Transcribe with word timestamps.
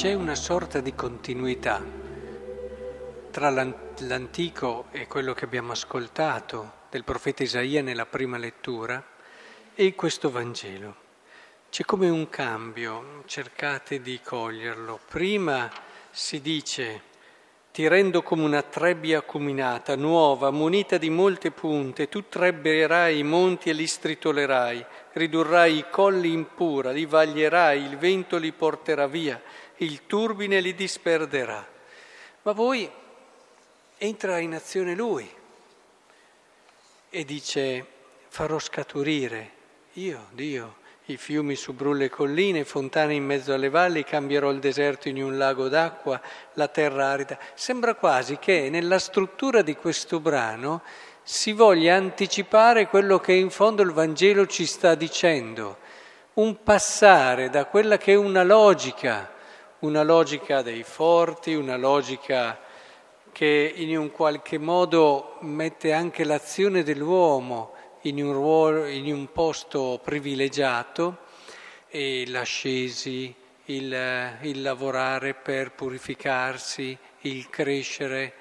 c'è 0.00 0.14
una 0.14 0.34
sorta 0.34 0.80
di 0.80 0.94
continuità 0.94 1.84
tra 3.30 3.50
l'antico 3.50 4.86
e 4.92 5.06
quello 5.06 5.34
che 5.34 5.44
abbiamo 5.44 5.72
ascoltato 5.72 6.72
del 6.88 7.04
profeta 7.04 7.42
Isaia 7.42 7.82
nella 7.82 8.06
prima 8.06 8.38
lettura 8.38 9.04
e 9.74 9.94
questo 9.94 10.30
Vangelo. 10.30 10.94
C'è 11.68 11.84
come 11.84 12.08
un 12.08 12.30
cambio, 12.30 13.24
cercate 13.26 14.00
di 14.00 14.18
coglierlo. 14.24 15.00
Prima 15.06 15.70
si 16.10 16.40
dice 16.40 17.02
ti 17.72 17.86
rendo 17.86 18.22
come 18.22 18.42
una 18.42 18.62
trebbia 18.62 19.18
acuminata, 19.18 19.94
nuova, 19.94 20.50
munita 20.50 20.96
di 20.96 21.08
molte 21.08 21.52
punte, 21.52 22.08
tu 22.08 22.28
trebbierai 22.28 23.18
i 23.18 23.22
monti 23.22 23.70
e 23.70 23.74
li 23.74 23.86
stritolerai, 23.86 24.84
ridurrai 25.12 25.76
i 25.76 25.84
colli 25.88 26.32
in 26.32 26.46
pura, 26.54 26.90
li 26.90 27.06
vaglierai, 27.06 27.84
il 27.84 27.96
vento 27.96 28.38
li 28.38 28.50
porterà 28.50 29.06
via, 29.06 29.40
il 29.82 30.06
turbine 30.06 30.60
li 30.60 30.74
disperderà. 30.74 31.66
Ma 32.42 32.54
poi 32.54 32.90
entra 33.98 34.38
in 34.38 34.54
azione 34.54 34.94
lui 34.94 35.30
e 37.10 37.24
dice 37.24 37.86
farò 38.28 38.58
scaturire 38.58 39.58
io, 39.94 40.26
Dio, 40.30 40.76
i 41.06 41.16
fiumi 41.16 41.56
su 41.56 41.72
brulle 41.72 42.08
colline, 42.08 42.64
fontane 42.64 43.14
in 43.14 43.24
mezzo 43.24 43.52
alle 43.52 43.68
valli, 43.68 44.04
cambierò 44.04 44.50
il 44.50 44.60
deserto 44.60 45.08
in 45.08 45.22
un 45.22 45.36
lago 45.36 45.68
d'acqua, 45.68 46.20
la 46.54 46.68
terra 46.68 47.08
arida. 47.08 47.38
Sembra 47.54 47.94
quasi 47.94 48.38
che 48.38 48.70
nella 48.70 48.98
struttura 48.98 49.62
di 49.62 49.74
questo 49.74 50.20
brano 50.20 50.82
si 51.22 51.52
voglia 51.52 51.96
anticipare 51.96 52.86
quello 52.86 53.18
che 53.18 53.32
in 53.32 53.50
fondo 53.50 53.82
il 53.82 53.92
Vangelo 53.92 54.46
ci 54.46 54.64
sta 54.66 54.94
dicendo, 54.94 55.78
un 56.34 56.62
passare 56.62 57.50
da 57.50 57.64
quella 57.64 57.98
che 57.98 58.12
è 58.12 58.16
una 58.16 58.44
logica, 58.44 59.38
una 59.80 60.02
logica 60.02 60.62
dei 60.62 60.82
forti, 60.82 61.54
una 61.54 61.76
logica 61.76 62.58
che 63.32 63.72
in 63.76 63.96
un 63.96 64.10
qualche 64.10 64.58
modo 64.58 65.36
mette 65.40 65.92
anche 65.92 66.24
l'azione 66.24 66.82
dell'uomo 66.82 67.72
in 68.02 68.22
un, 68.22 68.32
ruolo, 68.32 68.86
in 68.86 69.12
un 69.12 69.30
posto 69.32 70.00
privilegiato 70.02 71.18
e 71.88 72.24
l'ascesi, 72.26 73.34
il, 73.66 74.36
il 74.42 74.62
lavorare 74.62 75.34
per 75.34 75.72
purificarsi, 75.72 76.96
il 77.22 77.48
crescere 77.48 78.34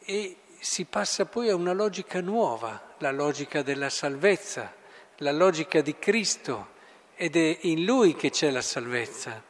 e 0.00 0.36
si 0.60 0.84
passa 0.84 1.26
poi 1.26 1.48
a 1.50 1.54
una 1.54 1.72
logica 1.72 2.20
nuova, 2.20 2.94
la 2.98 3.12
logica 3.12 3.62
della 3.62 3.90
salvezza, 3.90 4.74
la 5.18 5.32
logica 5.32 5.80
di 5.80 5.96
Cristo 5.98 6.76
ed 7.14 7.36
è 7.36 7.58
in 7.62 7.84
Lui 7.84 8.14
che 8.14 8.30
c'è 8.30 8.50
la 8.50 8.62
salvezza. 8.62 9.47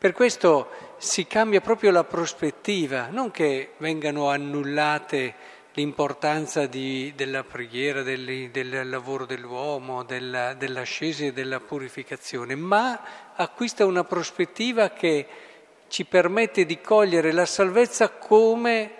Per 0.00 0.12
questo 0.12 0.70
si 0.96 1.26
cambia 1.26 1.60
proprio 1.60 1.90
la 1.90 2.04
prospettiva, 2.04 3.08
non 3.10 3.30
che 3.30 3.72
vengano 3.76 4.30
annullate 4.30 5.34
l'importanza 5.74 6.64
di, 6.64 7.12
della 7.14 7.44
preghiera, 7.44 8.00
del, 8.00 8.48
del, 8.48 8.88
lavoro 8.88 9.26
dell'uomo, 9.26 10.02
della, 10.02 10.54
dell'ascesa 10.54 11.26
e 11.26 11.34
della 11.34 11.60
purificazione, 11.60 12.54
ma 12.54 13.34
acquista 13.34 13.84
una 13.84 14.02
prospettiva 14.02 14.88
che 14.88 15.26
ci 15.88 16.06
permette 16.06 16.64
di 16.64 16.80
cogliere 16.80 17.30
la 17.30 17.44
salvezza 17.44 18.08
come 18.08 18.92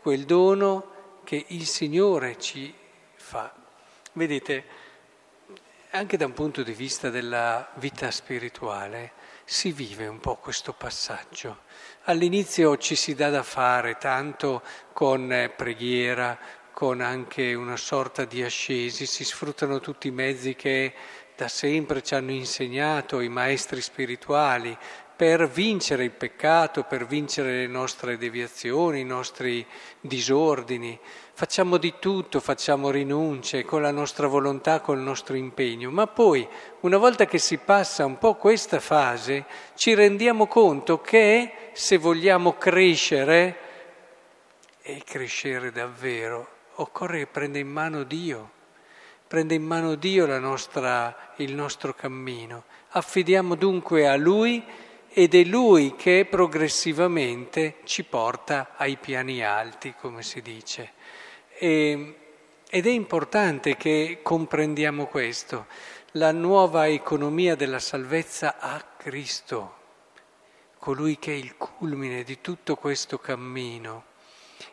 quel 0.00 0.24
dono 0.24 1.20
che 1.22 1.44
il 1.48 1.66
Signore 1.66 2.38
ci 2.38 2.72
fa. 3.16 3.52
Vedete, 4.14 4.64
anche 5.96 6.18
da 6.18 6.26
un 6.26 6.34
punto 6.34 6.62
di 6.62 6.74
vista 6.74 7.08
della 7.08 7.70
vita 7.76 8.10
spirituale, 8.10 9.12
si 9.44 9.72
vive 9.72 10.06
un 10.06 10.20
po' 10.20 10.36
questo 10.36 10.74
passaggio. 10.74 11.60
All'inizio 12.04 12.76
ci 12.76 12.94
si 12.94 13.14
dà 13.14 13.30
da 13.30 13.42
fare 13.42 13.96
tanto 13.96 14.62
con 14.92 15.32
eh, 15.32 15.48
preghiera, 15.48 16.38
con 16.70 17.00
anche 17.00 17.54
una 17.54 17.78
sorta 17.78 18.26
di 18.26 18.42
ascesi, 18.42 19.06
si 19.06 19.24
sfruttano 19.24 19.80
tutti 19.80 20.08
i 20.08 20.10
mezzi 20.10 20.54
che 20.54 20.92
da 21.34 21.48
sempre 21.48 22.02
ci 22.02 22.14
hanno 22.14 22.32
insegnato 22.32 23.20
i 23.20 23.30
maestri 23.30 23.80
spirituali 23.80 24.76
per 25.16 25.48
vincere 25.48 26.04
il 26.04 26.10
peccato, 26.10 26.82
per 26.82 27.06
vincere 27.06 27.52
le 27.52 27.66
nostre 27.66 28.18
deviazioni, 28.18 29.00
i 29.00 29.04
nostri 29.04 29.66
disordini. 29.98 30.98
Facciamo 31.32 31.78
di 31.78 31.94
tutto, 31.98 32.38
facciamo 32.38 32.90
rinunce 32.90 33.64
con 33.64 33.80
la 33.80 33.90
nostra 33.90 34.26
volontà, 34.26 34.80
col 34.80 34.98
nostro 34.98 35.34
impegno, 35.34 35.90
ma 35.90 36.06
poi, 36.06 36.46
una 36.80 36.98
volta 36.98 37.24
che 37.24 37.38
si 37.38 37.56
passa 37.56 38.04
un 38.04 38.18
po' 38.18 38.34
questa 38.34 38.78
fase, 38.78 39.46
ci 39.74 39.94
rendiamo 39.94 40.46
conto 40.46 41.00
che 41.00 41.70
se 41.72 41.96
vogliamo 41.96 42.56
crescere, 42.58 43.64
e 44.88 45.02
crescere 45.04 45.72
davvero, 45.72 46.48
occorre 46.74 47.26
prendere 47.26 47.64
in 47.64 47.70
mano 47.70 48.04
Dio, 48.04 48.50
prende 49.26 49.54
in 49.54 49.64
mano 49.64 49.96
Dio 49.96 50.26
nostra, 50.38 51.32
il 51.36 51.54
nostro 51.54 51.92
cammino. 51.92 52.64
Affidiamo 52.90 53.56
dunque 53.56 54.06
a 54.06 54.14
Lui 54.14 54.62
ed 55.18 55.34
è 55.34 55.44
lui 55.44 55.96
che 55.96 56.26
progressivamente 56.28 57.76
ci 57.84 58.04
porta 58.04 58.74
ai 58.76 58.98
piani 58.98 59.42
alti, 59.42 59.94
come 59.98 60.22
si 60.22 60.42
dice. 60.42 60.92
E, 61.56 62.16
ed 62.68 62.86
è 62.86 62.90
importante 62.90 63.78
che 63.78 64.18
comprendiamo 64.22 65.06
questo, 65.06 65.68
la 66.12 66.32
nuova 66.32 66.86
economia 66.86 67.54
della 67.54 67.78
salvezza 67.78 68.58
a 68.58 68.78
Cristo, 68.98 69.76
colui 70.78 71.18
che 71.18 71.32
è 71.32 71.36
il 71.36 71.56
culmine 71.56 72.22
di 72.22 72.42
tutto 72.42 72.76
questo 72.76 73.16
cammino. 73.16 74.04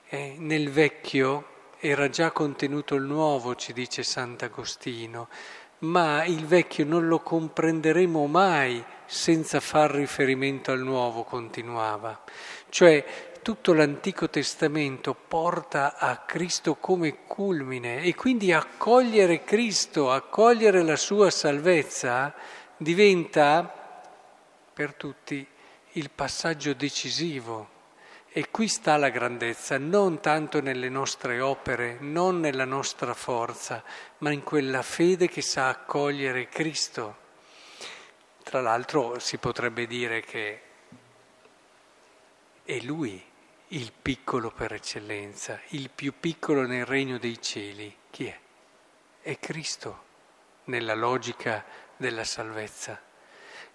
E 0.10 0.36
nel 0.40 0.72
vecchio 0.72 1.52
era 1.80 2.10
già 2.10 2.32
contenuto 2.32 2.96
il 2.96 3.04
nuovo, 3.04 3.56
ci 3.56 3.72
dice 3.72 4.04
Sant'Agostino, 4.04 5.30
ma 5.84 6.24
il 6.26 6.46
vecchio 6.46 6.86
non 6.86 7.08
lo 7.08 7.20
comprenderemo 7.20 8.26
mai 8.28 8.84
senza 9.06 9.60
far 9.60 9.92
riferimento 9.92 10.72
al 10.72 10.82
nuovo, 10.82 11.24
continuava. 11.24 12.22
Cioè 12.70 13.32
tutto 13.42 13.74
l'Antico 13.74 14.30
Testamento 14.30 15.14
porta 15.14 15.98
a 15.98 16.18
Cristo 16.26 16.76
come 16.76 17.26
culmine 17.28 18.02
e 18.02 18.16
quindi 18.16 18.54
accogliere 18.54 19.44
Cristo, 19.44 20.12
accogliere 20.12 20.82
la 20.84 20.96
sua 20.96 21.30
salvezza 21.30 22.34
diventa 22.78 23.82
per 24.74 24.94
tutti 24.96 25.46
il 25.92 26.10
passaggio 26.10 26.74
decisivo. 26.74 27.73
E 28.36 28.50
qui 28.50 28.68
sta 28.68 28.98
la 28.98 29.10
grandezza, 29.10 29.78
non 29.78 30.20
tanto 30.20 30.60
nelle 30.60 30.90
nostre 30.90 31.40
opere, 31.40 31.98
non 32.00 32.40
nella 32.40 32.66
nostra 32.66 33.14
forza, 33.14 33.84
ma 34.18 34.32
in 34.32 34.42
quella 34.42 34.82
fede 34.82 35.28
che 35.28 35.44
sa 35.44 35.68
accogliere 35.68 36.50
Cristo. 36.50 37.18
Tra 38.42 38.60
l'altro 38.60 39.20
si 39.20 39.38
potrebbe 39.38 39.86
dire 39.86 40.22
che 40.22 40.62
è 42.64 42.80
Lui 42.80 43.24
il 43.68 43.92
piccolo 44.02 44.50
per 44.50 44.74
eccellenza, 44.74 45.62
il 45.68 45.92
più 45.92 46.14
piccolo 46.20 46.66
nel 46.66 46.86
regno 46.88 47.20
dei 47.20 47.40
cieli. 47.40 47.96
Chi 48.10 48.26
è? 48.26 48.40
È 49.22 49.38
Cristo 49.38 50.04
nella 50.64 50.96
logica 50.96 51.64
della 51.98 52.24
salvezza. 52.24 53.00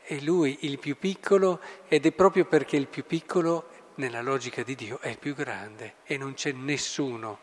È 0.03 0.19
Lui 0.19 0.59
il 0.63 0.81
più 0.81 0.99
piccolo 0.99 1.61
ed 1.87 2.07
è 2.07 2.11
proprio 2.11 2.45
perché 2.45 2.75
il 2.77 2.89
più 2.89 3.05
piccolo 3.05 3.77
nella 3.99 4.23
logica 4.23 4.63
di 4.63 4.75
Dio 4.75 5.01
è 5.01 5.17
più 5.17 5.35
grande 5.35 5.97
e 6.05 6.17
non 6.17 6.35
c'è 6.35 6.53
nessuno 6.53 7.39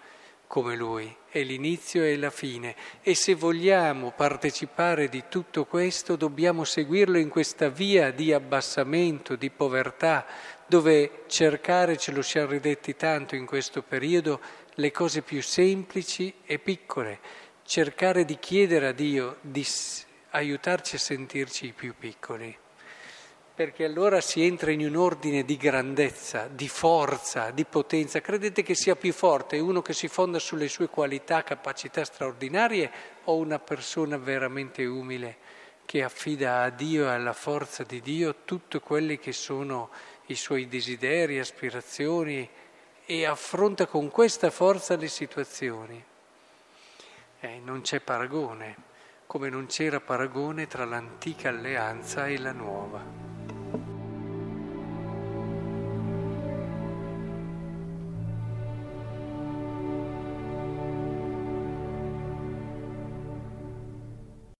come 0.48 0.76
lui, 0.76 1.14
è 1.30 1.42
l'inizio 1.42 2.04
e 2.04 2.18
la 2.18 2.30
fine. 2.30 2.76
E 3.02 3.16
se 3.16 3.36
vogliamo 3.36 4.12
partecipare 4.12 5.10
di 5.10 5.24
tutto 5.28 5.66
questo, 5.66 6.16
dobbiamo 6.16 6.64
seguirlo 6.64 7.18
in 7.18 7.30
questa 7.30 7.70
via 7.70 8.12
di 8.12 8.32
abbassamento, 8.32 9.36
di 9.36 9.50
povertà, 9.50 10.26
dove 10.68 11.24
cercare, 11.28 11.98
ce 11.98 12.12
lo 12.12 12.22
siamo 12.22 12.52
ridetti 12.52 12.96
tanto 12.96 13.36
in 13.36 13.46
questo 13.46 13.82
periodo, 13.82 14.40
le 14.76 14.92
cose 14.92 15.22
più 15.22 15.42
semplici 15.42 16.34
e 16.46 16.60
piccole, 16.60 17.20
cercare 17.64 18.24
di 18.24 18.38
chiedere 18.40 18.88
a 18.88 18.92
Dio 18.92 19.38
di 19.42 19.66
aiutarci 20.32 20.96
a 20.96 21.00
sentirci 21.00 21.68
i 21.68 21.74
più 21.74 21.94
piccoli 21.98 22.58
perché 23.56 23.86
allora 23.86 24.20
si 24.20 24.46
entra 24.46 24.70
in 24.72 24.86
un 24.86 24.98
ordine 24.98 25.46
di 25.46 25.56
grandezza, 25.56 26.50
di 26.52 26.68
forza, 26.68 27.52
di 27.52 27.64
potenza. 27.64 28.20
Credete 28.20 28.64
che 28.64 28.76
sia 28.76 28.98
più 28.98 29.14
forte 29.14 29.60
uno 29.60 29.82
che 29.82 29.94
si 29.94 30.10
fonda 30.10 30.40
sulle 30.40 30.68
sue 30.68 30.90
qualità, 30.90 31.42
capacità 31.42 32.04
straordinarie 32.04 32.92
o 33.24 33.38
una 33.38 33.58
persona 33.58 34.18
veramente 34.18 34.84
umile 34.84 35.38
che 35.86 36.04
affida 36.04 36.64
a 36.64 36.70
Dio 36.70 37.06
e 37.06 37.14
alla 37.14 37.32
forza 37.32 37.84
di 37.84 38.02
Dio 38.02 38.36
tutti 38.44 38.78
quelli 38.80 39.20
che 39.20 39.32
sono 39.32 39.90
i 40.26 40.36
suoi 40.36 40.68
desideri, 40.68 41.40
aspirazioni 41.40 42.50
e 43.06 43.26
affronta 43.26 43.86
con 43.86 44.10
questa 44.10 44.50
forza 44.50 44.98
le 44.98 45.08
situazioni? 45.08 46.04
Eh, 47.40 47.62
non 47.64 47.82
c'è 47.82 48.02
paragone, 48.02 48.76
come 49.28 49.48
non 49.48 49.68
c'era 49.68 50.02
paragone 50.02 50.68
tra 50.68 50.84
l'antica 50.84 51.50
alleanza 51.50 52.28
e 52.28 52.38
la 52.38 52.52
nuova. 52.52 53.35